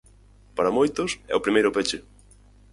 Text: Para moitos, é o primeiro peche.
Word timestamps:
Para 0.55 0.71
moitos, 0.77 1.11
é 1.31 1.35
o 1.35 1.43
primeiro 1.45 1.73
peche. 1.75 1.97